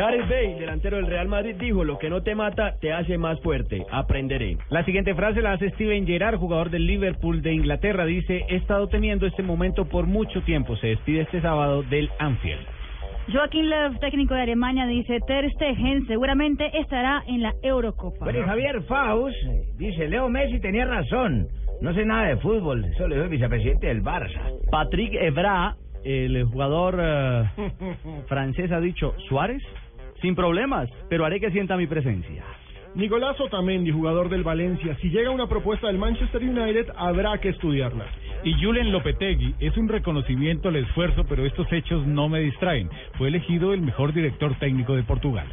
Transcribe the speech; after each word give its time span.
Gareth 0.00 0.30
Bale, 0.30 0.58
delantero 0.58 0.96
del 0.96 1.08
Real 1.08 1.28
Madrid, 1.28 1.56
dijo, 1.60 1.84
lo 1.84 1.98
que 1.98 2.08
no 2.08 2.22
te 2.22 2.34
mata 2.34 2.74
te 2.80 2.90
hace 2.90 3.18
más 3.18 3.38
fuerte. 3.42 3.84
Aprenderé. 3.92 4.56
La 4.70 4.82
siguiente 4.82 5.14
frase 5.14 5.42
la 5.42 5.52
hace 5.52 5.68
Steven 5.72 6.06
Gerrard, 6.06 6.38
jugador 6.38 6.70
del 6.70 6.86
Liverpool 6.86 7.42
de 7.42 7.52
Inglaterra. 7.52 8.06
Dice, 8.06 8.46
he 8.48 8.56
estado 8.56 8.88
temiendo 8.88 9.26
este 9.26 9.42
momento 9.42 9.84
por 9.84 10.06
mucho 10.06 10.40
tiempo. 10.40 10.74
Se 10.76 10.86
despide 10.86 11.20
este 11.20 11.42
sábado 11.42 11.82
del 11.82 12.08
Anfield. 12.18 12.66
Joaquín 13.30 13.68
Löw, 13.68 13.98
técnico 14.00 14.32
de 14.32 14.40
Alemania, 14.40 14.86
dice 14.86 15.18
Ter 15.26 15.52
Stegen 15.52 16.06
seguramente 16.06 16.70
estará 16.80 17.22
en 17.26 17.42
la 17.42 17.52
Eurocopa. 17.62 18.24
Bueno, 18.24 18.46
Javier 18.46 18.80
Faust 18.84 19.36
dice, 19.76 20.08
Leo 20.08 20.30
Messi 20.30 20.60
tenía 20.60 20.86
razón. 20.86 21.46
No 21.82 21.92
sé 21.92 22.06
nada 22.06 22.28
de 22.28 22.38
fútbol, 22.38 22.86
solo 22.96 23.16
soy 23.16 23.28
vicepresidente 23.28 23.88
del 23.88 24.02
Barça. 24.02 24.40
Patrick 24.70 25.12
Evra, 25.12 25.76
el 26.04 26.42
jugador 26.44 26.98
eh, 27.02 27.44
francés, 28.28 28.72
ha 28.72 28.80
dicho, 28.80 29.14
Suárez, 29.28 29.62
sin 30.20 30.34
problemas, 30.34 30.88
pero 31.08 31.24
haré 31.24 31.40
que 31.40 31.50
sienta 31.50 31.76
mi 31.76 31.86
presencia. 31.86 32.44
Nicolás 32.94 33.38
Otamendi, 33.40 33.92
jugador 33.92 34.28
del 34.28 34.42
Valencia, 34.42 34.96
si 35.00 35.10
llega 35.10 35.30
una 35.30 35.46
propuesta 35.46 35.86
del 35.86 35.98
Manchester 35.98 36.42
United, 36.42 36.88
habrá 36.96 37.38
que 37.38 37.50
estudiarla. 37.50 38.04
Y 38.42 38.54
Julen 38.54 38.90
Lopetegui 38.90 39.54
es 39.60 39.76
un 39.76 39.88
reconocimiento 39.88 40.68
al 40.70 40.76
esfuerzo, 40.76 41.24
pero 41.28 41.46
estos 41.46 41.70
hechos 41.72 42.04
no 42.06 42.28
me 42.28 42.40
distraen. 42.40 42.90
Fue 43.16 43.28
elegido 43.28 43.72
el 43.74 43.82
mejor 43.82 44.12
director 44.12 44.54
técnico 44.58 44.96
de 44.96 45.04
Portugal. 45.04 45.46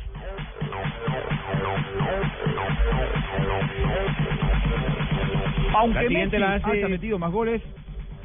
Aunque 5.76 6.04
La 6.04 6.10
Messi 6.10 6.38
la 6.38 6.54
hace- 6.56 6.72
haya 6.72 6.88
metido 6.88 7.20
más 7.20 7.32
goles, 7.32 7.62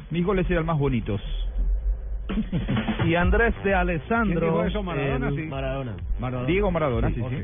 mis 0.09 0.25
goles 0.25 0.49
eran 0.49 0.65
más 0.65 0.77
bonitos. 0.79 1.21
Y 3.05 3.15
Andrés 3.15 3.53
de 3.63 3.73
Alessandro. 3.73 4.39
¿Quién 4.39 4.51
dijo 4.53 4.63
eso? 4.65 4.83
Maradona, 4.83 5.27
el- 5.29 5.35
sí. 5.35 5.41
Maradona. 5.43 5.95
Diego 6.45 6.71
Maradona, 6.71 7.09
sí, 7.09 7.15
sí. 7.29 7.43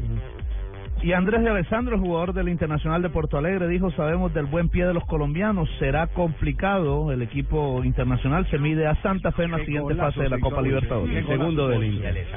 Y 1.01 1.13
Andrés 1.13 1.41
de 1.43 1.49
Alessandro, 1.49 1.95
el 1.95 2.01
jugador 2.01 2.33
del 2.33 2.49
Internacional 2.49 3.01
de 3.01 3.09
Porto 3.09 3.37
Alegre, 3.37 3.69
dijo, 3.69 3.89
sabemos 3.91 4.33
del 4.33 4.47
buen 4.47 4.67
pie 4.67 4.85
de 4.85 4.93
los 4.93 5.05
colombianos, 5.05 5.69
será 5.79 6.07
complicado, 6.07 7.13
el 7.13 7.21
equipo 7.21 7.81
internacional 7.85 8.45
se 8.49 8.57
mide 8.59 8.85
a 8.85 8.95
Santa 9.01 9.31
Fe 9.31 9.43
en 9.43 9.51
la 9.51 9.59
siguiente 9.63 9.95
fase 9.95 10.21
de 10.23 10.29
la 10.29 10.39
Copa 10.39 10.61
Libertadores. 10.61 11.15
El 11.15 11.27
segundo 11.27 11.69
del 11.69 11.85
Inter. 11.85 12.27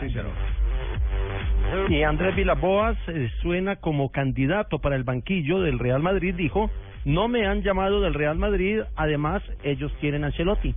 Y 1.88 2.02
Andrés 2.02 2.36
Vilaboas 2.36 2.96
eh, 3.08 3.30
suena 3.40 3.76
como 3.76 4.10
candidato 4.10 4.78
para 4.78 4.94
el 4.94 5.04
banquillo 5.04 5.60
del 5.60 5.78
Real 5.78 6.02
Madrid, 6.02 6.34
dijo, 6.36 6.70
no 7.04 7.26
me 7.28 7.46
han 7.46 7.62
llamado 7.62 8.00
del 8.00 8.14
Real 8.14 8.36
Madrid, 8.36 8.80
además 8.94 9.42
ellos 9.64 9.90
quieren 10.00 10.22
a 10.22 10.26
Ancelotti. 10.28 10.74